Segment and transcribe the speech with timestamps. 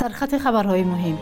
[0.00, 1.16] сархати хабарҳои муҳим.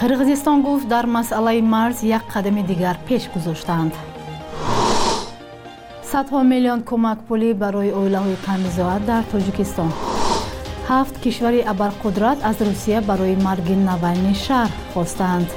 [0.00, 3.92] Қирғизистон гуфт дар масъалаи марз як қадами дигар пеш гузоштаанд.
[6.10, 9.90] Садҳо миллион кӯмакпулӣ барои оилаҳои камизоат дар тоҷикистон.
[10.90, 15.48] Ҳафт кишвари абарқудрат аз русия барои марги навайни шаҳр хостаанд.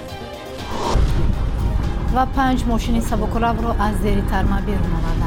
[2.15, 5.26] Ва панҷ мошини сабукравро аз зери тарма берун оварданд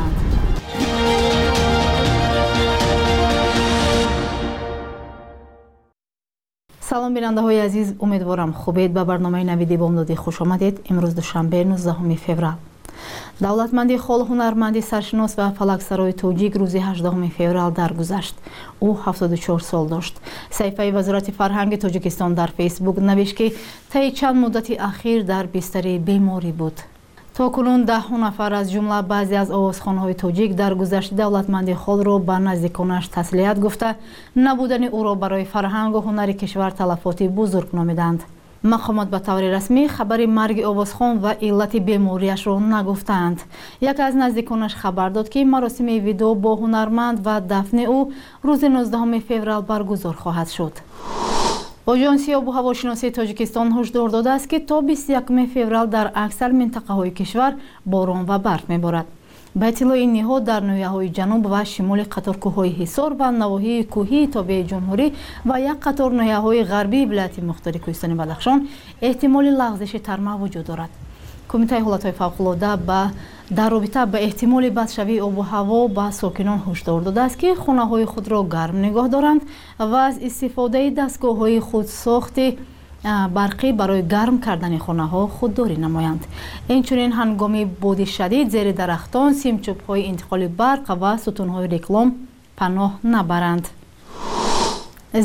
[6.90, 8.90] салом бинандаҳои азиз умедворам хубед.
[8.92, 10.74] Ба барномаи навиди бомдодӣ хуш омадед.
[10.90, 12.56] Имрӯз душанбе 19 феврал.
[13.40, 18.34] Давлатманди хол ҳунарманди саршинос ва фалаксарои тоҷик рӯзи 18 феврал даргузашт.
[18.80, 20.14] Ӯ 74 сол дошт.
[20.50, 23.54] Саҳифаи вазорати фарҳанги тоҷикистон дар фейсбук навишт ки
[23.92, 26.76] таи чанд муддати ахир дар бистари беморӣ буд
[27.36, 32.36] то кунун даҳҳу нафар аз ҷумла баъзе аз овозхонҳои тоҷик дар гузашти давлатманди холро ба
[32.38, 33.90] наздиконаш таслият гуфта.
[34.46, 38.20] Набудани ӯро барои фарҳангу ҳунари кишвар талафоти бузург номиданд.
[38.72, 43.38] Мақомот ба таври расмӣ хабари марги овозхон ва иллати бемориашро нагуфтаанд.
[43.80, 48.00] Яке аз наздиконаш хабар дод ки маросими видео бо ҳунарманд ва дафни ӯ
[48.46, 50.74] рӯзи 19 феврал баргузор хоҳад шуд
[51.92, 57.52] оҷонсии обу ҳавошиносии тоҷикистон ҳушдор додааст ки то 21 феврал дар аксар минтақаҳои кишвар
[57.92, 59.06] борон ва барф меборад.
[59.54, 65.06] Ба иттилои ниҳод дар ноҳияҳои ҷануб ва шимоли қаторкӯҳҳои ҳисор ва навоҳии кӯҳии тобеи ҷумҳурӣ
[65.48, 68.58] ва як қатор ноҳияҳои ғарбии вилояти мухтори кӯҳистони бадахшон
[69.08, 70.90] эҳтимоли лағзиши тарма вуҷуд дорад
[71.50, 73.00] кумитаи ҳолатҳои фавқулода ба
[73.58, 78.76] дар робита ба эҳтимоли бадшавии обу ҳаво ба сокинон ҳушдор додааст ки хонаҳои худро гарм
[78.86, 79.42] нигоҳ доранд
[79.90, 82.46] ва аз истифодаи дастгоҳҳои худсохти
[83.38, 86.22] барқӣ барои гарм кардани хонаҳо худдорӣ намоянд.
[86.74, 92.08] Инчунин ҳангоми боди шадид зери дарахтон симчӯбҳои интиқоли барқ ва сутунҳои реклом
[92.58, 93.64] паноҳ набаранд.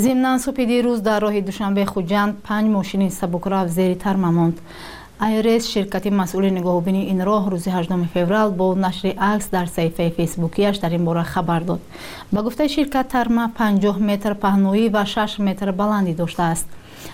[0.03, 4.57] Зимнан субҳи дирӯз дар роҳи душанбе хуҷанд панҷ мошини сабукрав зери тарма монд
[5.19, 10.80] айрес ширкати масъули нигоҳубини ин роҳ рӯзи 18 феврал бо нашри акс дар саҳифаи фейсбукияш
[10.80, 11.81] дар ин бора хабар дод.
[12.31, 16.67] Ба гуфтаи ширкат тарма 50 метр паҳноӣ ва 6 метр баландӣ доштааст.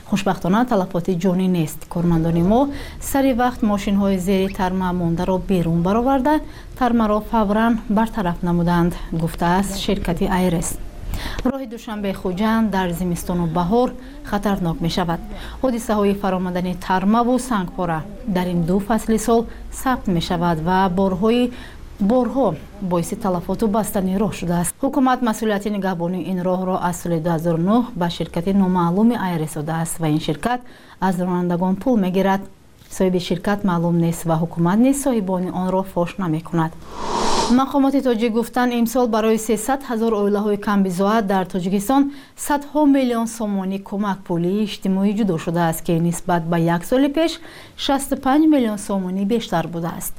[0.09, 2.61] Хушбахтона талафоти ҷонӣ нест кормандони мо
[2.99, 6.35] сари вақт мошинҳои зери тарма мондаро берун бароварда
[6.79, 10.69] тармаро фавран бартараф намуданд гуфтааст ширкати айрес
[11.51, 13.89] роҳи душанбе хуҷанд дар зимистону баҳор
[14.29, 15.19] хатарнок мешавад.
[15.63, 17.99] Ҳодисаҳои фаромадани тармаву сангпора
[18.35, 19.41] дар ин ду фасли сол
[19.81, 21.51] сабт мешавад ва борҳои
[22.11, 22.47] борҳо
[22.91, 24.71] боиси талафоту бастани роҳ шудааст.
[24.83, 30.61] Ҳукумат масъулияти нигаҳбонии ин роҳро аз соли 2009 ба ширкати номаълуми айресодааст ва ин ширкат
[31.07, 32.41] аз ронандагон пул мегирад.
[32.97, 36.71] Соҳиби ширкат маълум нест ва ҳукумат низ соҳибони онро фош намекунад
[37.59, 42.03] мақомоти тоҷик гуфтанд имсол барои 300 ҳазор оилаҳои камбизоат дар тоҷикистон
[42.47, 47.31] садҳо миллион сомонӣ кӯмак пулии иҷтимоӣ ҷудо шудааст ки нисбат ба як соли пеш
[47.77, 50.13] 65 миллион сомонӣ бештар будааст.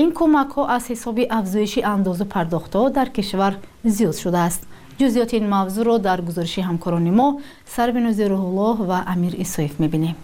[0.00, 3.54] Ин кӯмакҳо аз ҳисоби афзоиши андозу пардохтҳо дар кишвар
[3.96, 4.62] зиёд шудааст.
[4.98, 7.28] Ҷузъиёти ин мавзӯъро дар гузориши ҳамкорони мо
[7.74, 10.16] сарвинози рӯҳуллоҳ ва амир исоев мебинем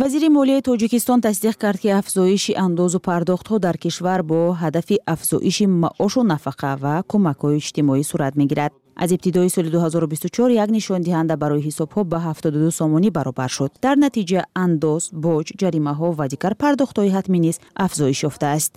[0.00, 6.22] вазири молияи тоҷикистон тасдиқ кард ки афзоиши андозу пардохтҳо дар кишвар бо ҳадафи афзоиши маошу
[6.32, 8.72] нафақа ва кӯмакҳои иҷтимоӣ сурат мегирад.
[9.02, 13.70] Аз ибтидои соли 2024 як нишондиҳанда барои ҳисобҳо ба 72 сомонӣ баробар шуд.
[13.82, 18.72] Дар натиҷа андоз боҷ ҷаримаҳо ва дигар пардохтҳои ҳатмӣ низ афзоиш ёфтааст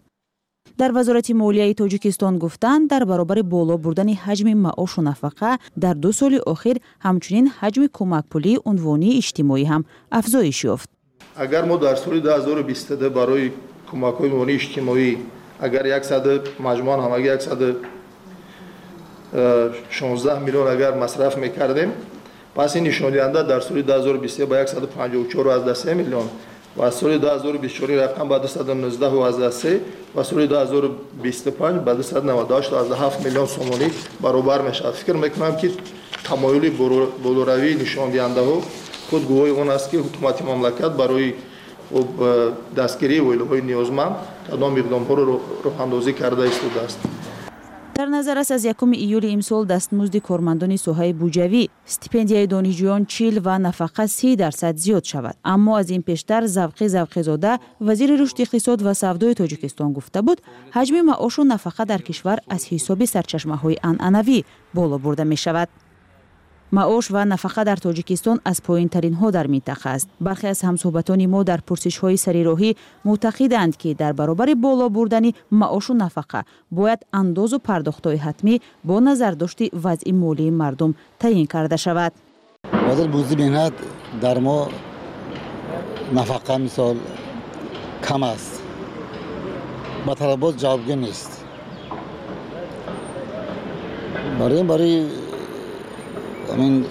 [0.80, 5.52] дар вазорати молияи тоҷикистон гуфтанд дар баробари боло бурдани ҳаҷми маошу нафақа
[5.84, 9.82] дар ду соли охир ҳамчунин ҳаҷми кӯмакпулии унвонии иҷтимоӣ ҳам
[10.20, 10.90] афзоиш ёфт
[11.36, 13.52] агар мо дар соли 2020 барои
[13.90, 15.18] кӯмакҳои унвонии иҷтимоӣ
[15.59, 15.86] агар
[16.59, 17.30] маҷмӯан ҳамагӣ
[19.31, 21.91] 116 миллион агар масраф мекардем
[22.56, 26.28] пас ин нишондиҳанда дар соли 2023 ба 154 миллион
[26.75, 29.80] ва соли 2024 рақам ба 219
[30.16, 34.96] ва соли 2025 ба 298 миллион сомонӣ баробар мешавад.
[34.96, 35.72] Фикр мекунам ки
[36.24, 36.70] тамоюли
[37.24, 38.61] болоравии нишондиҳандаҳо
[39.11, 41.35] худ гувоҳи он аст ки ҳукумати мамлакат барои
[42.75, 44.16] дастгирии оилаҳои ниёзманд
[44.47, 45.23] кадом иқдомҳоро
[45.66, 46.99] роҳандозӣ карда истодааст.
[47.97, 53.55] Дар назар аст аз 1 июли имсол дастмузди кормандони соҳаи буҷавӣ стипендияи донишҷӯён чил ва
[53.67, 55.35] нафақа си дарсад зиёд шавад.
[55.43, 60.40] Аммо аз ин пештар завқи завқизода вазири рушди иқтисод ва савдои тоҷикистон гуфта буд
[60.75, 64.40] ҳаҷми маошу нафақа дар кишвар аз ҳисоби сарчашмаҳои анъанавӣ
[64.73, 65.69] боло бурда мешавад
[66.72, 71.59] маош ва нафақа дар тоҷикистон аз поинтаринҳо дар минтақа аст бархе аз ҳамсуҳбатони мо дар
[71.68, 72.72] пурсишҳои сарироҳӣ
[73.08, 76.41] мӯътақиданд ки дар баробари боло бурдани маошу нафақа
[76.78, 78.53] бояд андозу пардохтҳои ҳатмӣ
[78.88, 80.91] бо назардошти вазъи молии мардум
[81.22, 82.14] таъин карда шавад.
[82.88, 83.74] Вазир бузи меҳнат
[84.24, 84.58] дар мо
[86.17, 86.96] нафақа мисол
[88.08, 88.52] кам аст.
[90.06, 91.32] Ба талабот ҷавобгӯ нест.
[94.40, 95.21] Барои
[96.51, 96.84] ин барои амин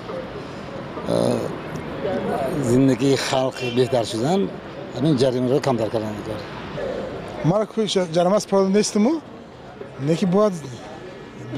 [2.70, 4.50] зиндагии халқ беҳтар шудан
[4.98, 6.42] амин ҷаримаро камтар кардан кор
[7.52, 7.82] мара ку
[8.16, 9.22] ҷарима спрода нестиму
[10.00, 10.54] неки бояд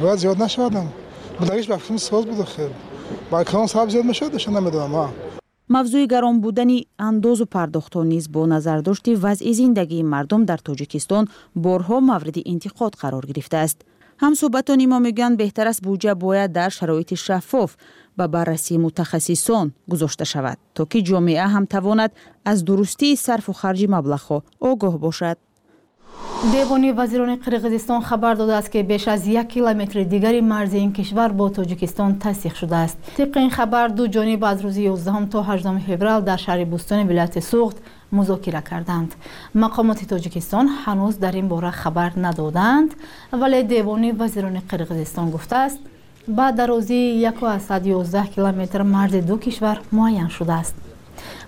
[0.02, 0.88] бояд зиёд нашавадам
[1.40, 2.72] будагиш ба филм соз буду хел
[3.32, 5.12] ба калон сабаб зиёд мешавад шо намедонам
[5.76, 11.24] мавзӯи гарон будани андозу пардохтҳо низ бо назардошти вазъи зиндагии мардум дар тоҷикистон
[11.66, 13.78] борҳо мавриди интиқод қарор гирифтааст
[14.23, 17.71] Ҳамсуҳбатони мо мегӯянд беҳтар аст буҷа бояд дар шароити шаффоф
[18.19, 22.11] ба баррасии мутахассисон гузошта шавад то ки ҷомеа ҳам тавонад
[22.51, 24.39] аз дурустии сарфу харҷи маблағҳо
[24.71, 25.39] огоҳ бошад.
[26.55, 31.45] Девони вазирони қирғизистон хабар додааст ки беш аз як километри дигари марзи ин кишвар бо
[31.59, 32.97] тоҷикистон тасдиқ шудааст.
[33.19, 37.41] Тибқи ин хабар ду ҷониб аз рӯзи 11 то 8 феврал дар шаҳри бустони вилояти
[37.51, 37.77] суғд
[38.19, 39.11] музокира карданд.
[39.55, 42.91] Мақомоти тоҷикистон ҳанӯз дар ин бора хабар надоданд
[43.41, 45.81] вале девони вазирони қирғизистон гуфтааст
[46.27, 50.75] ба дарозии 111 километр марзи ду кишвар муайян шудааст.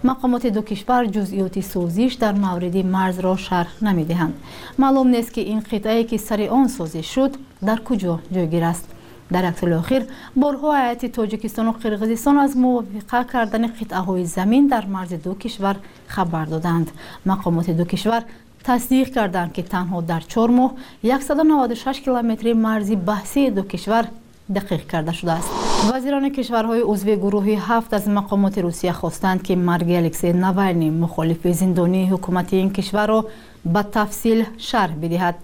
[0.02, 4.34] Мақомоти ду кишвар ҷузъиёти созиш дар мавриди марзро шарҳ намедиҳанд.
[4.78, 7.32] Маълум нест ки ин қитъае ки сари он созиш шуд
[7.62, 8.86] дар куҷо ҷойгир аст
[9.30, 10.02] дар аксули охир
[10.36, 15.76] борҳо ҳайати тоҷикистону қирғизистон аз мувофиқа кардани қитъаҳои замин дар марзи ду кишвар
[16.08, 16.88] хабар доданд.
[17.26, 18.22] Мақомоти ду кишвар
[18.64, 20.70] тасдиқ карданд ки танҳо дар чор моҳ
[21.02, 24.04] 196 километри марзи баҳсии ду кишвар
[24.50, 25.48] дақиқ карда шудааст.
[25.90, 32.10] Вазирони кишварҳои узви гурӯҳи ҳафт аз мақомоти русия хостанд ки марги алексей навални мухолифи зиндонии
[32.12, 33.20] ҳукумати ин кишварро
[33.64, 35.36] ба тафсил шарҳ бидиҳад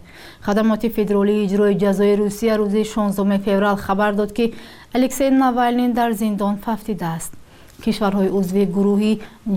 [0.46, 4.54] хадамоти федеролии иҷрои ҷазои русия рӯзи 16 феврал хабар дод ки
[4.92, 7.32] алексей навални дар зиндон фафтидааст
[7.84, 9.12] кишварҳои узви гурӯҳи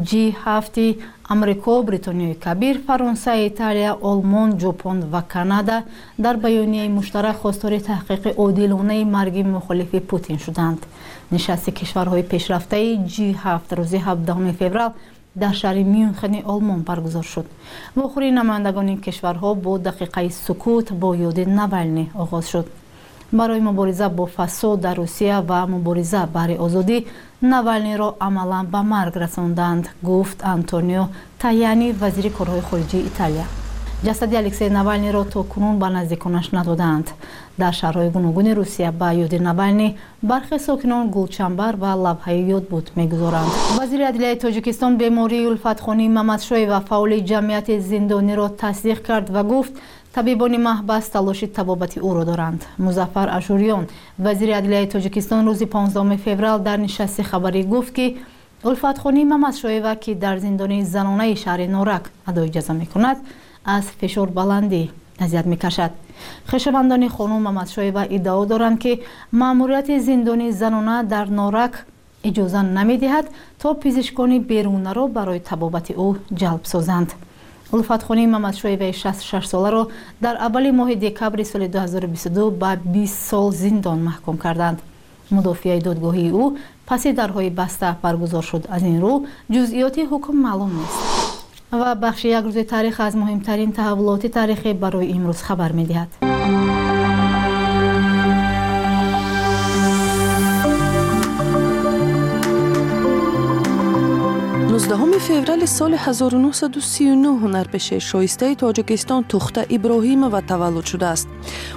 [0.09, 0.87] ҷи7и
[1.33, 5.77] амрико бритониёи кабир фаронса италия олмон ҷопон ва канада
[6.23, 10.81] дар баёнияи муштарак хостори таҳқиқи одилонаи марги мухолифи путин шуданд.
[11.33, 14.91] Нишасти кишварҳои пешрафтаи ҷи7 рӯзи 17 феврал
[15.35, 17.47] дар шаҳри мюнхени олмон баргузор шуд.
[17.95, 22.67] Вохӯри намояндагони кишварҳо бо дақиқаи сукут бо ёди навални оғоз шуд.
[23.31, 26.97] Барои мубориза бо фасод дар русия ва мубориза баҳри озодӣ
[27.41, 31.05] навалниро амалан ба марг расонданд гуфт антонио
[31.41, 33.45] таяни вазири корҳои хориҷии италия
[34.03, 37.07] ҷасади алексей навалниро то кунун ба наздиконаш надоданд.
[37.57, 43.51] Дар шаҳрҳои гуногуни русия ба ёди навални бархе сокинон гулчамбар ва лавҳаи ёдбуд мегузоранд.
[43.79, 49.73] Вазири адлияи тоҷикистон бемории улфатхонии мамадшоева фаъоли ҷамъияти зиндониро тасдиқ кард ва гуфт
[50.15, 52.61] табибони маҳбас талоши табобати ӯро доранд.
[52.77, 53.83] Музаффар ашурён
[54.19, 58.17] вазири адлияи тоҷикистон рӯзи 15 феврал дар нишасти хабарӣ гуфт ки
[58.63, 63.17] улфатхонии мамадшоева ки дар зиндони занонаи шаҳри норак адои ҷаза мекунад
[63.65, 64.89] аз фишорбаландӣ
[65.19, 65.91] азият мекашад.
[66.47, 69.01] Хешовандони хонум мамадшоева иддао доранд ки
[69.31, 71.85] маъмурияти зиндони занона дар норак
[72.23, 73.25] иҷоза намедиҳад
[73.61, 76.07] то пизишкони берунаро барои табобати ӯ
[76.39, 77.09] ҷалб созанд.
[77.71, 79.89] Улфатхонии мамадшоеваи 66-соларо
[80.21, 84.79] дар аввали моҳи декабри соли 2022 ба 20 сол зиндон маҳкум карданд.
[85.31, 86.55] Мудофиаи додгоҳии ӯ
[86.85, 88.63] паси дарҳои баста баргузор шуд.
[88.69, 89.13] Аз ин рӯ
[89.53, 91.12] ҷузъиёти ҳукм маълум нест
[91.79, 96.32] ва бахши як рӯзи таърих аз муҳимтарин таҳаввулоти таърихӣ барои имрӯз хабар медиҳад
[104.89, 111.27] 19 феврали соли 1939 ҳунарпеши шоистаи тоҷикистон тухта иброҳимова таваллуд шудааст.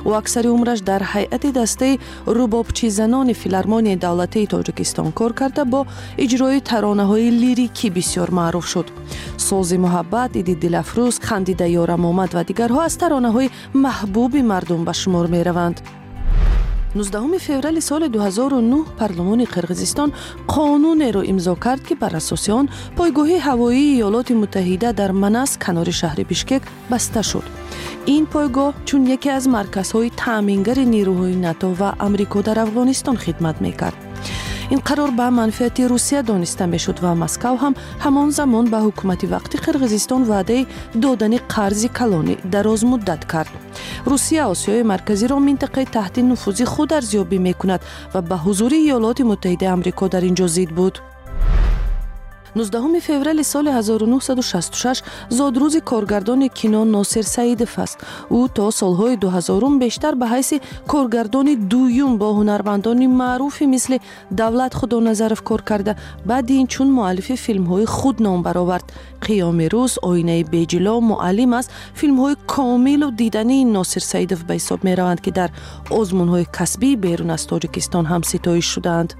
[0.08, 1.98] Ӯ аксари умраш дар ҳайати дастаи
[2.36, 5.80] рубобчизанони филармонияи давлатии тоҷикистон кор карда бо
[6.24, 8.86] иҷрои таронаҳои лирикӣ бисёр маъруф шуд.
[9.48, 13.52] Сози муҳаббат иди дилафрӯз хандида ёрам омад ва дигарҳо аз таронаҳои
[13.84, 15.76] маҳбуби мардум ба шумор мераванд
[16.96, 20.14] 19 феврали соли 2009 парлумони қирғизистон
[20.48, 26.24] қонунеро имзо кард ки бар асоси он пойгоҳи ҳавоии иёлоти муттаҳида дар манас канори шаҳри
[26.24, 27.44] бишкек баста шуд.
[28.06, 33.98] Ин пойгоҳ чун яке аз марказҳои таъмингари нирӯҳои нато ва амрико дар афғонистон хидмат мекард.
[34.74, 37.74] Ин қарор ба манфиати русия дониста мешуд ва москав ҳам
[38.04, 40.66] ҳамон замон ба ҳукумати вақти қирғизистон ваъдаи
[41.02, 43.52] додани қарзи калонӣ дарозмуддат кард
[44.04, 47.80] русия осиёи марказиро минтақаи таҳти нуфузи худ арзёбӣ мекунад
[48.12, 50.94] ва ба ҳузури иёлоти муттаҳидаи амрико дар ин ҷо зид буд
[52.56, 57.98] 19 феврали соли 1966 зодрӯзи коргардони кино носир саидов аст.
[58.30, 65.42] Ӯ то солҳои 2000 бештар ба ҳайси коргардони дуюм бо ҳунармандони маъруфи мисли давлат худоназаров
[65.42, 65.96] кор карда.
[66.24, 68.86] Баъди ин чун муаллифи филмҳои худ ном баровард.
[69.24, 71.70] Қиёми рӯз оинаи беҷило муаллим аст.
[72.00, 75.50] Филмҳои комилу дидании носир саидов ба ҳисоб мераванд ки дар
[76.00, 79.10] озмунҳои касбӣ берун аз тоҷикистон ҳам ситоиш шудаанд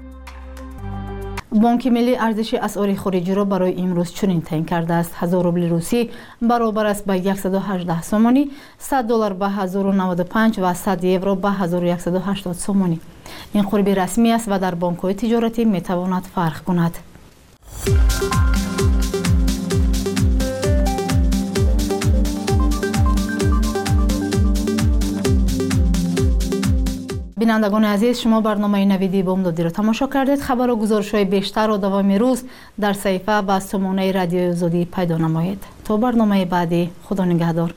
[1.57, 5.11] бонки миллии арзиши асъори хориҷиро барои имрӯз чунин таъин кардааст.
[5.21, 6.09] 1000 рубли русӣ
[6.41, 8.49] баробар аст ба 118 сомонӣ
[8.79, 12.99] 100 доллар ба 1095 ва 100 евро ба 1180 сомонӣ.
[13.53, 16.93] Ин қурби расмӣ аст ва дар бонкҳои тиҷоратӣ метавонад фарқ кунад
[27.37, 30.39] بینندگان عزیز شما برنامه نویدی بامدادی را تماشا کردید.
[30.39, 32.43] خبر و گزارش های بیشتر و دوامی روز
[32.79, 35.63] در صحیفه و سمانه رادیو زودی پیدا نمایید.
[35.85, 37.73] تا برنامه بعدی خدا نگهدار.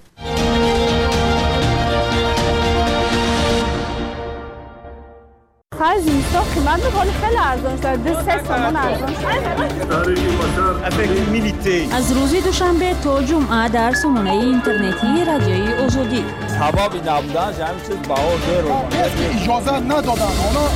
[5.80, 9.28] می‌کنه خیلی ارزان شد دو سه سامان ارزان شد
[11.92, 17.96] از روزی دوشنبه تا جمعه در سامانه اینترنتی رادیوی آزادی سبب نبودن همین چیز
[19.42, 20.68] اجازه ندادن اونا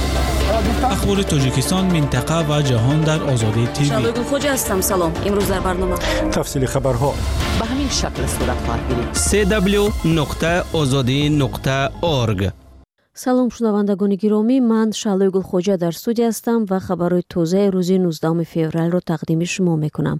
[0.91, 5.13] اخبار توجیکستان منطقه و جهان در آزادی تیوی شالوی خوجه هستم؟ سلام.
[5.27, 5.97] امروز در برنامه.
[6.33, 7.15] تفصیل خبرها.
[7.61, 9.15] به همین شکل صورت خواهد گیرید
[10.75, 12.64] www.ozodi.org
[13.17, 14.57] салом шунавандагони гиромӣ.
[14.61, 20.19] Ман шаълои гулхоҷа дар студия ҳастам ва хабарҳои тозаи рӯзи 19 февралро тақдими шумо мекунам.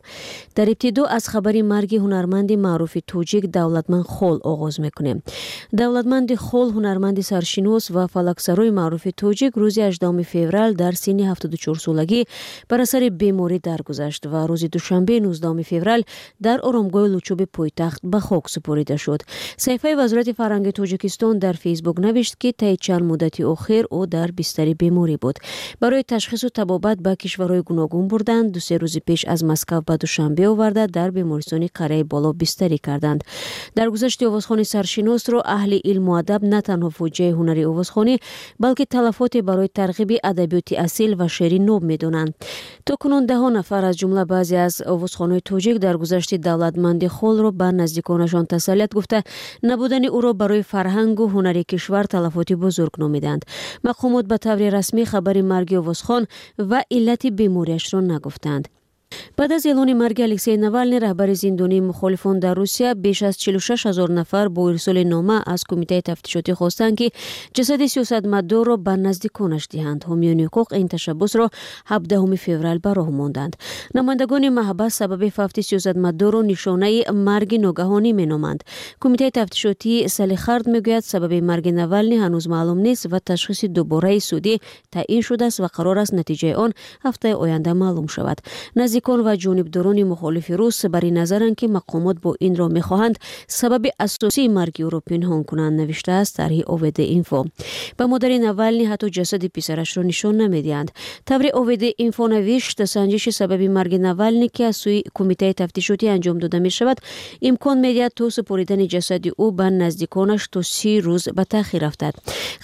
[0.57, 5.19] Дар ибтидо аз хабари марги ҳунарманди маъруфи тоҷик давлатманд хол оғоз мекунем.
[5.73, 12.21] Давлатманди хол ҳунарманди саршинос ва фалаксарои маъруфи тоҷик рӯзи 18 феврал дар синни 74солагӣ
[12.71, 16.03] бар асари беморӣ даргузашт ва рӯзи душанбе 19 феврал
[16.41, 19.21] дар оромгоҳи лучӯби пойтахт ба хок супорида шуд.
[19.65, 24.75] Саҳифаи вазорати фарҳанги тоҷикистон дар фейсбук навишт ки таи чанд муддати охир ӯ дар бистари
[24.81, 25.37] беморӣ буд.
[25.81, 30.85] Барои ташхису табобат ба кишварҳои гуногун бурданд дусе рӯзи пеш аз москав ба душанбе оварда
[30.97, 33.21] дар бемористони қарияи боло бистарӣ карданд.
[33.77, 38.15] Дар гузашти овозхони саршиносро аҳли илму адаб на танҳо фоҷиаи ҳунари овозхонӣ
[38.63, 42.33] балки талафоте барои тарғиби адабиёти асил ва шеъри ноб медонанд.
[42.87, 47.69] То кунун даҳо нафар аз ҷумла баъзе аз овозхонҳои тоҷик дар гузашти давлатманди холро ба
[47.81, 49.19] наздиконашон тасаллият гуфта.
[49.63, 53.45] Набудани ӯро барои фарҳангу ҳунари кишвар талафоти بزرگ نامیدند
[53.85, 56.03] مقامات به طور رسمی خبر مرگ یاوز
[56.59, 58.69] و علت بیماریش را نگفتند.
[59.37, 64.09] Баъд аз эълони марги алексей навални раҳбари зиндонии мухолифон дар русия беш аз 46 ҳазор
[64.09, 67.13] нафар бо ирсоли нома аз кумитаи тафтишотӣ хостанд ки
[67.57, 70.01] ҷасади сиёсатмадорро ба наздиконаш диҳанд.
[70.11, 71.47] Ҳомиёни ҳуқуқ ин ташаббусро
[71.91, 73.53] 17 феврал ба роҳ монданд.
[73.95, 78.61] Намояндагони маҳбас сабаби фавти сиёсатмадорро нишонаи марги ногаҳонӣ меноманд.
[79.03, 84.55] Кумитаи тафтишотӣ салихард мегӯяд сабаби марги навални ҳанӯз маълум нест ва ташхиси дубораи судӣ
[84.95, 86.71] таъин шудааст ва қарор аст натиҷаи он
[87.07, 88.39] ҳафтаи оянда маълум шавад
[89.09, 93.19] رادیکال و جانب مخالف روس بر نظرند که مقامات با این را می‌خواهند
[93.49, 97.45] سبب اساسی مرگ او را پنهان کنند نوشته است طرح اوید اینفو.
[97.99, 100.91] با مادر نوالنی حتی جسد پسرش را نشان نمی‌دهند.
[101.27, 106.59] طور اوید اینفو نوشت سنجش سبب مرگ نوالنی که از سوی کمیته تفتیشاتی انجام داده
[106.59, 106.99] می شود
[107.43, 112.15] امکان می دهد تا سپریدن جسد او به نزدیکانش تو سی روز به تاخیر افتد.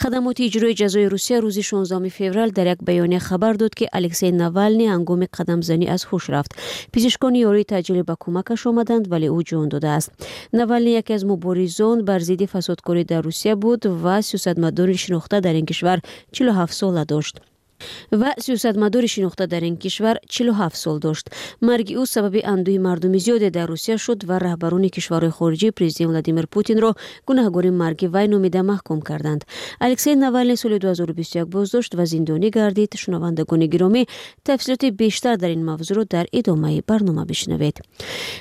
[0.03, 4.87] خدمات اجرای جزای روسیه روز 16 فوریه در یک بیانیه خبر داد که الکسی نوالنی
[4.87, 6.53] هنگام قدم زنی از هوش рафт
[6.93, 10.11] пизишкони ёрии таъҷилӣ ба кӯмакаш омаданд вале ӯ ҷон додааст.
[10.59, 15.67] Навални яке аз муборизон бар зидди фасодкорӣ дар русия буд ва сиёсатмадори шинохта дар ин
[15.67, 15.99] кишвар
[16.33, 17.37] 47 сола дошт
[18.11, 21.31] ва сиёсатмадори шинохта дар ин кишвар 47 сол дошт.
[21.61, 26.47] Марги ӯ сабаби андӯҳи мардуми зиёде дар русия шуд ва раҳбарони кишварҳои хориҷӣ президент владимир
[26.47, 26.91] путинро
[27.29, 29.43] гунаҳгори марги вай номида маҳкум карданд.
[29.81, 32.91] Алексей навални соли 2021 боздошт ва зиндонӣ гардид.
[33.03, 34.03] Шунавандагони гиромӣ
[34.45, 37.77] тафсилоти бештар дар ин мавзӯъро дар идомаи барнома бишнавед.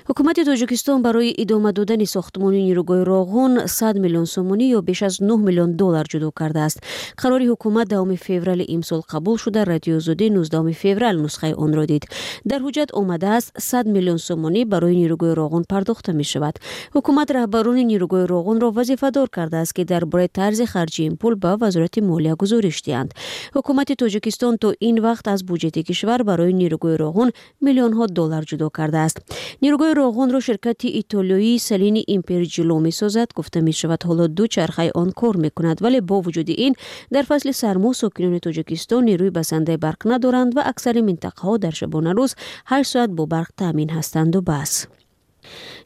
[0.09, 5.45] Ҳукумати тоҷикистон барои идома додани сохтмони нирӯгоҳи роғун 100 миллион сомонӣ ё беш аз 9
[5.47, 6.79] миллион доллар ҷудо кардааст.
[7.21, 12.03] Қарори ҳукумат 2 феврали имсол қабул қабул шуда радиозодӣ 19 феврал нусхаи онро дид.
[12.45, 16.55] Дар ҳуҷҷат омадааст 100 миллион сомонӣ барои нирӯгоҳи роғун пардохта мешавад.
[16.95, 22.01] Ҳукумат раҳбарони нирӯгоҳи роғунро вазифадор кардааст ки дар бораи тарзи харҷи ин пул ба вазорати
[22.01, 23.09] молия гузориш диҳанд
[23.55, 27.29] ҳукумати тоҷикистон то ин вақт аз буҷети кишвар барои нирӯгоҳи роғун
[27.65, 29.17] миллионҳо доллар ҷудо кардааст.
[29.63, 35.77] Нирӯгоҳи роғунро ширкати итолиёи салини имперҷило месозад гуфта мешавад ҳоло ду чархаи он кор мекунад
[35.83, 36.73] вале бо вуҷуди ин
[37.13, 42.13] дар фасли сармо сокинони тоҷикистон نیروی بسنده برق ندارند و اکثر منطقه ها در شبانه
[42.13, 42.35] روز
[42.65, 44.87] 8 ساعت با برق تامین هستند و بس.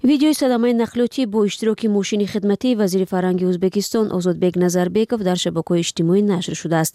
[0.03, 6.21] Видеои садамаи нақлиётӣ бо иштироки мошини хидматии вазири фарҳанги ӯзбекистон озодбек назарбеков дар шабакаҳои иҷтимоӣ
[6.33, 6.93] нашр шудааст.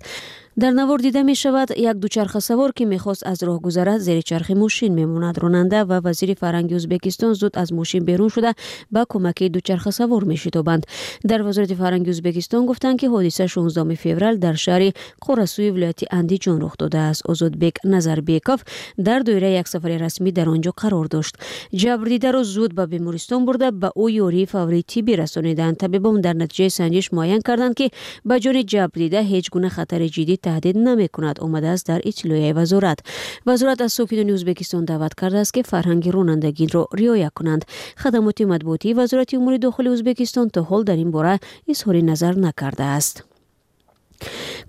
[0.57, 5.38] Дар навор дида мешавад як дучархасавор ки мехост аз роҳ гузарад зери чархи мошин мемонад.
[5.38, 8.53] Ронанда ва вазири фарҳанги ӯзбекистон зуд аз мошин берун шуда
[8.91, 10.83] ба кӯмаки дучархасавор мешитобанд.
[11.25, 16.75] Дар вазорати фарҳанги ӯзбекистон гуфтанд ки ҳодиса 16 феврал дар шаҳри қорасӯи вилояти андиҷон рух
[16.77, 17.23] додааст.
[17.31, 18.61] Озодбек назарбеков
[18.99, 21.35] дар доираи як сафари расмӣ дар он ҷо қарор дошт.
[21.73, 27.12] Ҷабрдидаро зуд ба بیمارستان برده به او یوری فوری تیبی رسانیدند طبیبان در نتیجه سنجش
[27.12, 27.90] معین کردند که
[28.25, 32.52] به جان جبر دیده هیچ گونه خطر جدی تهدید نمی کند آمده است در اطلاعیه
[32.52, 32.99] وزارت.
[33.47, 37.64] وزارت از ساکنان ازبکستان دعوت کرده است که فرهنگ رانندگی را رو رعایت کنند.
[37.99, 41.38] خدمات مطبوعاتی وزارت امور داخل ازبکستان تا حال در این باره
[41.69, 43.25] اظهار نظر نکرده است.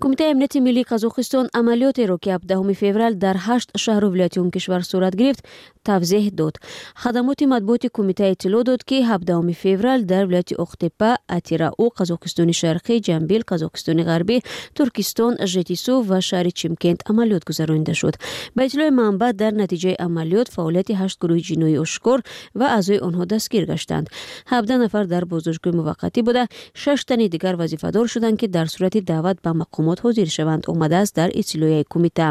[0.00, 4.80] کمیته امنیت ملی قزاقستان عملیاتی را که 17 فوریه در 8 شهر و ولایت کشور
[4.80, 5.44] صورت گرفت
[5.88, 6.54] тавзеҳ дод.
[7.02, 13.42] Хадамоти матбуоти кумита иттилоъ дод ки 17 феврал дар вилояти оқтепа атирау қазоқистони шарқӣ ҷамбил
[13.50, 14.36] қазоқистони ғарбӣ
[14.76, 18.14] туркистон жетису ва шаҳри чимкент амалиёт гузаронида шуд.
[18.54, 22.18] Ба иттилои манбаъ дар натиҷаи амалиёт фаъолияти ҳашт гурӯҳи ҷиноӣ ошкор
[22.58, 24.06] ва аъзои онҳо дастгир гаштанд.
[24.50, 26.42] 17 нафар дар боздоштгоҳи муваққатӣ буда
[26.74, 31.30] шаш тани дигар вазифадор шуданд ки дар сурати даъват ба мақомот ҳозир шаванд омадааст дар
[31.40, 32.28] иттилоияи кумита.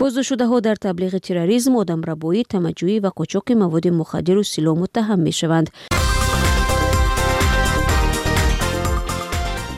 [0.00, 2.42] Боздоштшудаҳо дар таблиғи терроризм одамрабоӣ
[2.76, 5.70] جویی و قچوق مواد مخدر و سلاح متهم می شوند.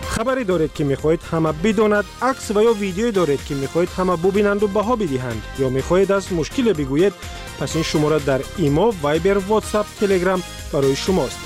[0.09, 4.63] خبری دارید که می‌خواهید همه بدوند عکس و یا ویدیوی دارید که می‌خواهید همه ببینند
[4.63, 5.43] و بها بدهند.
[5.59, 7.13] یا می‌خواهید از مشکل بگویید
[7.61, 11.39] پس این شماره در ایما وایبر واتساپ تلگرام برای شماست.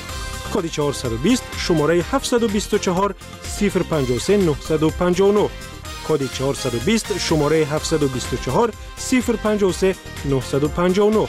[0.54, 3.14] کد 420 شماره 724
[3.61, 5.49] 053 959
[6.09, 9.94] کد 420 شماره 724 053
[10.30, 11.28] 959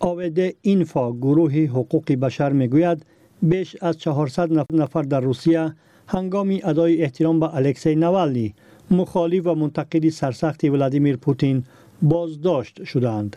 [0.00, 3.06] اوید اینفا گروه حقوق بشر می‌گوید
[3.42, 5.74] بیش از 400 نفر در روسیه
[6.08, 8.54] هنگامی ادای احترام به الکسی نوالی
[8.90, 11.64] مخالف و منتقد سرسخت ولادیمیر پوتین
[12.02, 13.36] بازداشت شدند.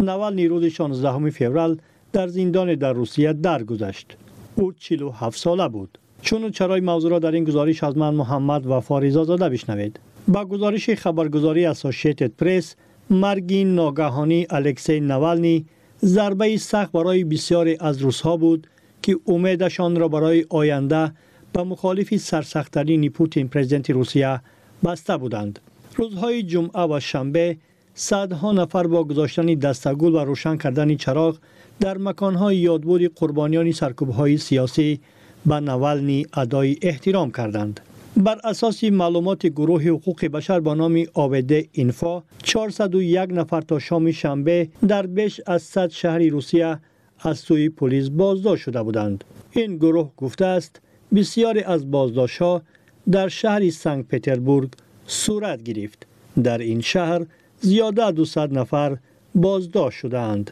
[0.00, 1.76] نوالنی روز 16 فوریه
[2.12, 4.16] در زندان در روسیه درگذشت.
[4.56, 5.98] او 47 ساله بود.
[6.22, 10.00] چون و چرای موضوع را در این گزارش از من محمد و فاریزا زاده بشنوید.
[10.28, 12.76] با گزارش خبرگزاری اسوسییتد پرس
[13.10, 15.66] مرگ ناگهانی الکسی نوالنی
[16.04, 18.66] ضربه سخت برای بسیاری از روسها بود
[19.02, 21.12] که امیدشان را برای آینده
[21.52, 24.40] به مخالف سرسختترین پوتین پرزیدنت روسیه
[24.84, 25.58] بسته بودند.
[25.96, 27.56] روزهای جمعه و شنبه
[27.94, 31.38] صدها نفر با گذاشتن دستگل و روشن کردن چراغ
[31.80, 35.00] در مکانهای یادبود قربانیان سرکوبهای سیاسی
[35.46, 37.80] به نوالنی ادای احترام کردند.
[38.16, 44.68] بر اساس معلومات گروه حقوق بشر با نام آبده اینفا 401 نفر تا شام شنبه
[44.88, 46.78] در بیش از 100 شهر روسیه
[47.20, 49.24] از سوی پلیس بازداشت شده بودند.
[49.50, 50.80] این گروه گفته است
[51.14, 52.62] بسیاری از بازداشت‌ها
[53.10, 54.70] در شهر سنگ پتربورگ
[55.06, 56.06] صورت گرفت.
[56.42, 57.26] در این شهر
[57.60, 58.96] زیاده 200 نفر
[59.34, 60.50] بازداشت شدهاند.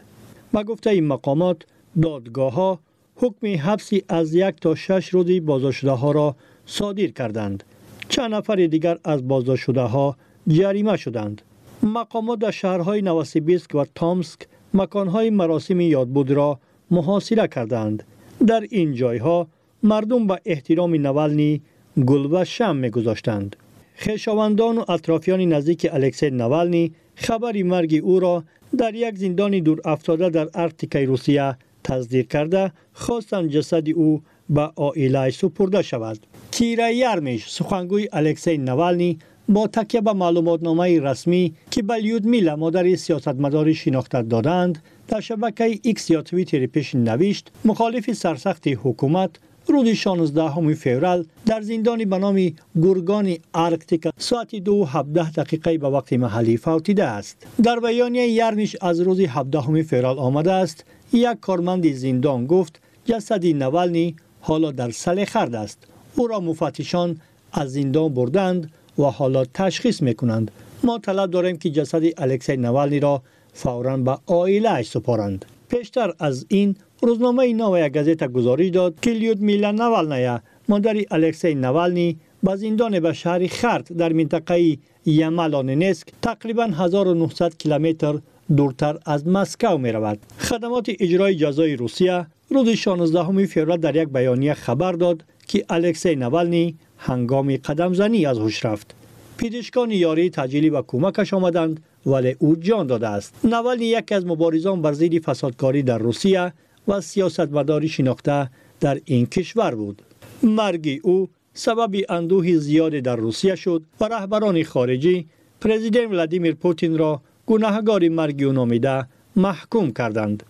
[0.54, 1.62] به گفته این مقامات
[2.02, 2.80] دادگاه ها
[3.16, 6.36] حکم حبسی از یک تا شش روزی بازداشت ها را
[6.66, 7.64] صادر کردند.
[8.08, 10.16] چند نفر دیگر از بازداشت ها
[10.48, 11.42] جریمه شدند.
[11.82, 14.40] مقامات در شهرهای نوسیبیسک و تامسک
[14.74, 16.58] مکانهای مراسم یادبود را
[16.90, 18.02] محاصره کردند.
[18.46, 19.46] در این جایها
[19.82, 21.62] مردم به احترام نولنی
[22.06, 23.56] گل و شم میگذاشتند.
[23.94, 28.44] خیشاوندان و اطرافیان نزدیک الکسی نولنی خبری مرگ او را
[28.78, 35.30] در یک زندان دور افتاده در ارتیکای روسیه تصدیق کرده خواستند جسد او به آیلای
[35.30, 36.18] سپرده شود.
[36.50, 42.94] کیرا یارمیش سخنگوی الکسی نوالنی با تکیه به معلومات معلوماتنامه رسمی که به لیودمیلا مادر
[42.94, 49.30] سیاستمداری شناخته دادند در شبکه ایکس یا توییتر پیش نویشت: مخالف سرسخت حکومت
[49.66, 56.12] روز 16 فورال در زندانی به نام گرگان آرکتیک ساعت دو 17 دقیقه به وقت
[56.12, 57.46] محلی فوتیده است.
[57.62, 60.84] در بیانیه یرمیش از روز 17 فورال آمده است.
[61.12, 65.78] یک کارمند زندان گفت جسد نوالنی حالا در سل خرد است.
[66.16, 67.20] او را مفتشان
[67.52, 70.50] از زندان بردند و حالا تشخیص می‌کنند.
[70.84, 73.22] ما طلب داریم که جسد الکسی نوالنی را
[73.54, 75.44] فوراً به عائله سپارند.
[75.68, 82.16] پیشتر از این روزنامه نویا گزیتا گزارش داد که لیود میلا نوالنایا مادر الکسی نوالنی
[82.42, 88.14] با زندان به شهر خرد در منطقه یملانینسک تقریبا 1900 کیلومتر
[88.56, 90.18] دورتر از مسکو می رود.
[90.38, 96.76] خدمات اجرای جزای روسیه روز 16 فوریه در یک بیانیه خبر داد که الکسی نوالنی
[96.98, 98.94] هنگام قدم زنی از هوش رفت.
[99.36, 103.34] پیدشکان یاری تجلی و کمکش آمدند ولی او جان داده است.
[103.44, 106.52] نوالنی یکی از مبارزان بر ضد فسادکاری در روسیه
[106.88, 110.02] و سیاستمداری شناخته در این کشور بود.
[110.42, 115.26] مرگ او سبب اندوه زیاد در روسیه شد و رهبران خارجی
[115.60, 120.42] پرزیدنت ولادیمیر پوتین را گناهگار مرگ او نامیده محکوم کردند.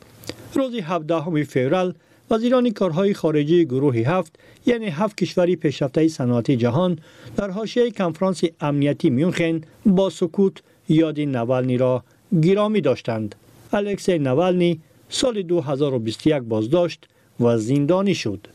[0.54, 1.94] روز 17 فوریه
[2.30, 6.98] وزیران کارهای خارجی گروه هفت یعنی هفت کشوری پیشرفته صنعتی جهان
[7.36, 12.04] در حاشیه کنفرانس امنیتی میونخن با سکوت یاد نوالنی را
[12.42, 13.34] گرامی داشتند.
[13.72, 14.80] الکسی نوالنی
[15.14, 17.08] سال 2021 بازداشت
[17.40, 18.46] و زندانی شد.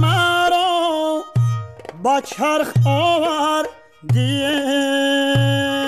[0.00, 1.22] مرا
[2.02, 3.66] با چرخ آور
[4.14, 5.83] آی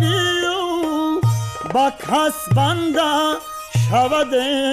[0.00, 1.20] biu
[1.74, 3.40] bak hasbanda
[3.88, 4.64] şavade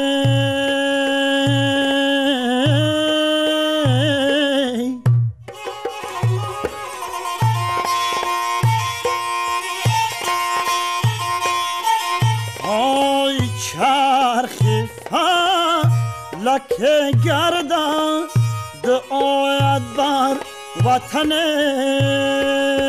[12.70, 13.38] Oy
[13.72, 15.28] çarhifa
[16.46, 18.28] lake garda
[18.84, 20.38] de oyad bar
[20.84, 22.81] vatane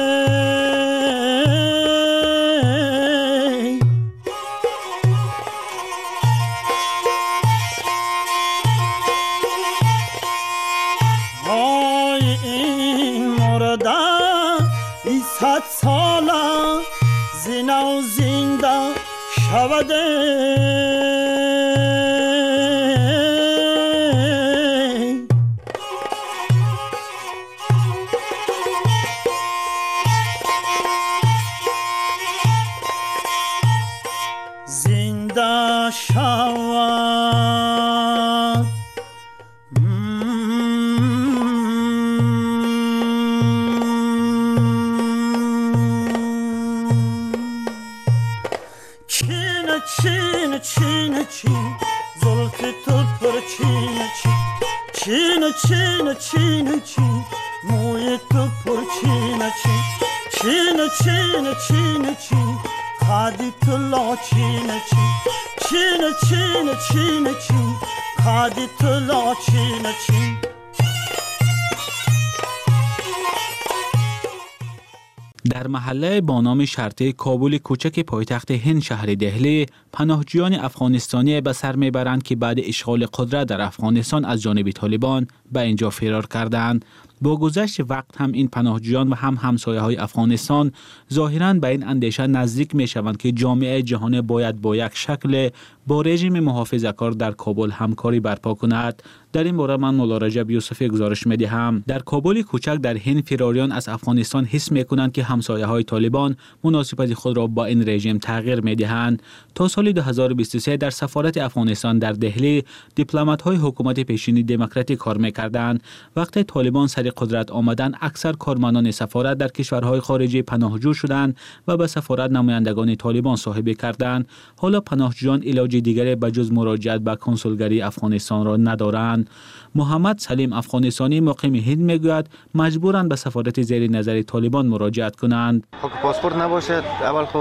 [76.12, 82.22] محله با نام شرطه کابل کوچک پایتخت هند شهر دهلی پناهجویان افغانستانی به سر می‌برند
[82.22, 86.84] که بعد اشغال قدرت در افغانستان از جانب طالبان به اینجا فرار کردند.
[87.22, 90.72] با گذشت وقت هم این پناهجویان و هم همسایه های افغانستان
[91.12, 95.48] ظاهرا به این اندیشه نزدیک می شوند که جامعه جهانی باید با یک شکل
[95.86, 99.02] با رژیم محافظه‌کار در کابل همکاری برپا کند.
[99.32, 103.24] در این باره من مولا رجب یوسفی گزارش می دهم در کابل کوچک در هند
[103.24, 107.88] فراریان از افغانستان حس می کنند که همسایه های طالبان مناسبت خود را با این
[107.88, 109.22] رژیم تغییر می دهند
[109.54, 115.32] تا سال 2023 در سفارت افغانستان در دهلی دیپلمات های حکومت پیشین دموکراتی کار می
[115.32, 115.82] کردند
[116.16, 121.36] وقتی طالبان سر قدرت آمدن اکثر کارمندان سفارت در کشورهای خارجی پناهجو شدند
[121.68, 124.28] و به سفارت نمایندگان طالبان صاحبه کردند.
[124.56, 129.30] حالا پناهجویان علاج دیگری به جز مراجعت به کنسولگری افغانستان را ندارند.
[129.74, 135.66] محمد سلیم افغانستانی مقیم هند می‌گوید مجبورند به سفارت زیر نظر طالبان مراجعت کنند.
[135.82, 136.82] خب پاسپورت نباشد.
[137.02, 137.38] اول خو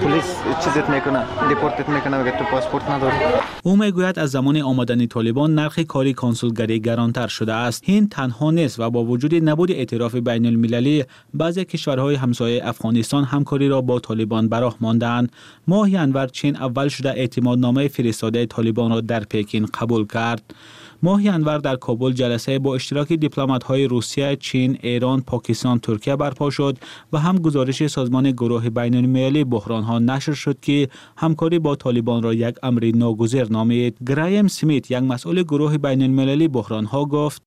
[0.00, 3.16] پلیس چیزت می‌کنه دیپورتت می‌کنه اگر تو پاسپورت نداری.
[3.62, 7.90] او می‌گوید از زمان آمدن طالبان نرخ کاری کنسولگری گرانتر شده است.
[7.90, 11.04] هند تنها نیست و با وجود نبود اعتراف بین المللی
[11.34, 15.32] بعضی کشورهای همسایه افغانستان همکاری را با طالبان براه ماندند.
[15.68, 20.54] ماهی انور چین اول شده اعتمادنامه فرستاده طالبان را در پکین قبول کرد.
[21.02, 26.50] ماهی انور در کابل جلسه با اشتراک دیپلمات های روسیه، چین، ایران، پاکستان، ترکیه برپا
[26.50, 26.78] شد
[27.12, 32.22] و هم گزارش سازمان گروه بین المللی بحران ها نشر شد که همکاری با طالبان
[32.22, 33.96] را یک امر ناگزیر نامید.
[34.06, 37.42] گرایم سمیت یک مسئول گروه بین المللی بحران ها گفت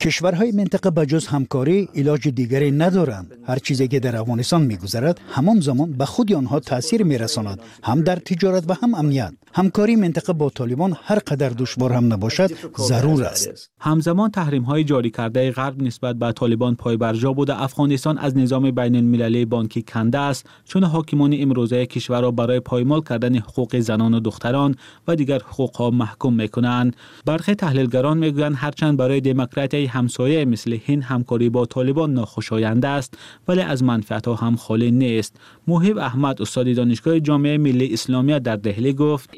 [0.00, 3.38] کشورهای منطقه بجز همکاری علاج دیگری ندارند.
[3.46, 8.16] هر چیزی که در افغانستان میگذرد همان زمان به خود آنها تاثیر میرساند هم در
[8.16, 9.32] تجارت و هم امنیت.
[9.54, 13.70] همکاری منطقه با طالبان هر قدر دشوار هم نباشد ضرور است.
[13.80, 17.62] همزمان تحریم های جاری کرده غرب نسبت به طالبان پایبرجا بوده.
[17.62, 23.00] افغانستان از نظام بین المللی بانکی کنده است چون حاکمان امروزه کشور را برای پایمال
[23.00, 24.74] کردن حقوق زنان و دختران
[25.08, 26.96] و دیگر حقوق ها محکوم می‌کنند.
[27.26, 33.60] برخی تحلیلگران می‌گویند هرچند برای دموکراتی همسایه مثل هند همکاری با طالبان ناخوشایند است ولی
[33.60, 35.36] از منفعت ها هم خالی نیست.
[35.68, 39.30] محیب احمد استاد دانشگاه جامعه ملی اسلامی در دهلی گفت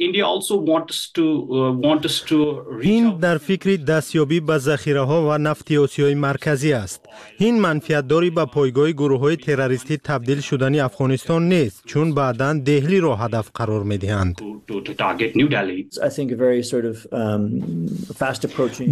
[2.84, 7.00] هند در فکر دستیابی به ذخیره ها و نفت آسیای مرکزی است.
[7.38, 13.00] این منفیت داری به پایگاه گروه های تروریستی تبدیل شدنی افغانستان نیست چون بعدا دهلی
[13.00, 14.36] را هدف قرار می دهند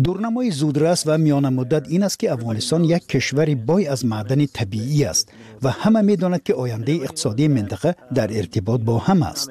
[0.03, 5.05] دورنمای زودرس و میان مدت این است که افغانستان یک کشور بای از معدن طبیعی
[5.05, 5.33] است.
[5.65, 9.51] و همه می داند که آینده اقتصادی منطقه در ارتباط با هم است.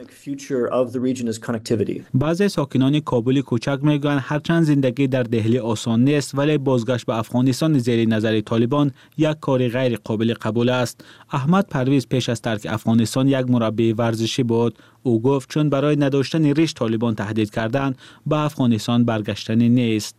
[2.13, 7.78] بعضی ساکنان کابل کوچک می‌گویند هرچند زندگی در دهلی آسان نیست ولی بازگشت به افغانستان
[7.78, 11.04] زیر نظر طالبان یک کار غیر قابل قبول است.
[11.32, 14.78] احمد پرویز پیش از ترک افغانستان یک مربی ورزشی بود.
[15.03, 20.15] او گفت چون برای نداشتن ریش طالبان تهدید کردند به افغانستان برگشتنی نیست.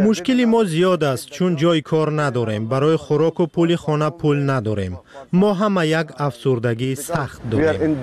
[0.00, 4.98] مشکلی ما زیاد است چون جای کار نداریم برای خوراک و پول خانه پول نداریم.
[5.32, 7.96] ما همه یک افسردگی سخت داریم.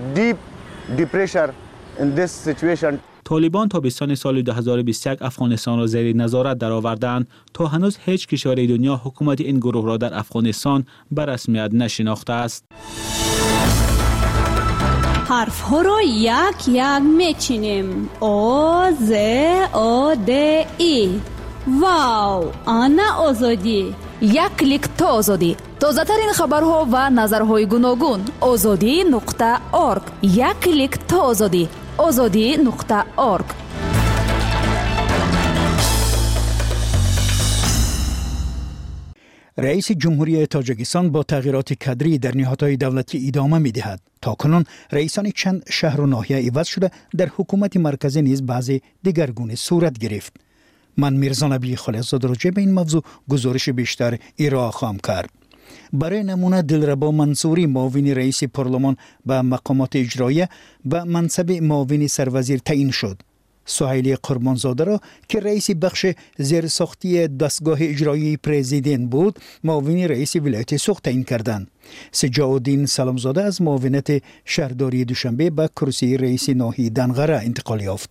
[3.30, 9.58] толибон тобистони соли 2021 афғонистонро зери назорат дароварданд то ҳанӯз ҳеҷ кишвари дунё ҳукумати ин
[9.66, 10.80] гурӯҳро дар афғонистон
[11.16, 12.62] ба расмият нашинохтааст
[15.30, 16.00] ҳарфҳоро
[16.46, 17.88] як як мечинем.
[18.22, 19.12] О з
[19.74, 20.32] о д
[20.96, 20.98] и.
[21.82, 23.82] Вау ана озодӣ.
[24.22, 25.52] Як клик то озодӣ.
[25.82, 28.22] Тозатарин хабарҳо ва назарҳои гуногун.
[28.52, 29.52] Озодӣ нуқта
[29.90, 30.06] орг.
[30.22, 31.64] Як клик то озодӣ
[31.98, 33.00] озодӣ нуқта
[33.34, 33.50] орг
[39.66, 44.00] раиси ҷумҳурияи тоҷикистон бо тағйироти кадрӣ дар ниҳодҳои давлатӣ идома медиҳад.
[44.24, 44.64] То кунун
[44.96, 50.34] раисони чанд шаҳру ноҳия иваз шуда дар ҳукумати марказӣ низ баъзе дигаргуна сурат гирифт.
[51.02, 54.14] Ман мирзонабии холиҳзод роҷеъ ба ин мавзӯъ гузориши бештар
[54.46, 55.32] ироа хоҳам кард
[55.93, 60.49] برای نمونه دلربا منصوری معاون رئیس پارلمان به مقامات اجرایه
[60.85, 63.23] به منصب معاون سروزیر تعیین شد
[63.65, 66.07] سهیلی قربانزاده را که رئیس بخش
[66.39, 71.69] زیرساختی دستگاه اجرایی پرزیدنت بود معاون رئیس ولایت سوخت تعیین کردند
[72.13, 78.11] سجاودین سلامزاده از معاونت شهرداری دوشنبه به کرسی رئیس ناحیه دنغره انتقال یافت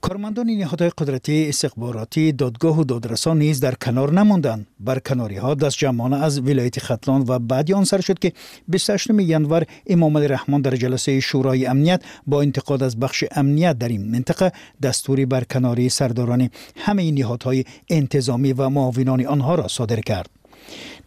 [0.00, 4.66] کارمندان نهادهای قدرتی استخباراتی دادگاه و دادرسان نیز در کنار نماندند.
[5.06, 8.32] کناری ها دست جمعانه از ولایت ختلان و بعد آن سر شد که
[8.68, 13.88] 28 ینور امام علی رحمان در جلسه شورای امنیت با انتقاد از بخش امنیت در
[13.88, 20.39] این منطقه دستوری کناری سرداران همه نهادهای انتظامی و معاونان آنها را صادر کرد.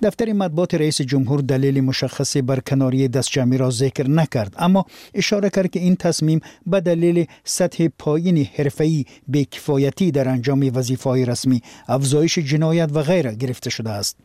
[0.02, 5.72] دفتر مطبوعات رئیس جمهور دلیل مشخصی بر برکناری دستجمعی را ذکر نکرد اما اشاره کرد
[5.72, 12.90] که این تصمیم به دلیل سطح پایین حرفه‌ای بی‌کفایتی در انجام وظیفه‌های رسمی افزایش جنایت
[12.94, 14.18] و غیره گرفته شده است.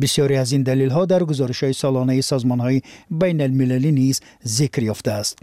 [0.00, 2.80] بسیاری از این دلیل ها در گزارش های سالانه سازمان های
[3.10, 5.38] بین المللی نیز ذکر یافته است.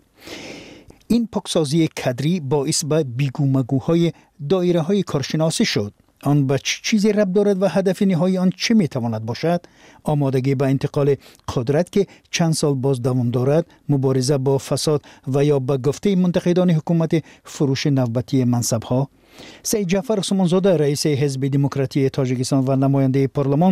[1.07, 4.11] این پاکسازی کدری باعث به با بیگومگوهای
[4.49, 5.93] دایره های کارشناسی شد.
[6.23, 9.61] آن به چیزی رب دارد و هدف نهایی آن چه می تواند باشد؟
[10.03, 11.15] آمادگی به انتقال
[11.55, 15.01] قدرت که چند سال باز دوام دارد مبارزه با فساد
[15.33, 19.09] و یا به گفته منتقدان حکومت فروش نوبتی منصب ها
[19.63, 23.69] سید جعفر سمانزاده رئیس حزب دموکراتی تاجیکستان و نماینده پارلمان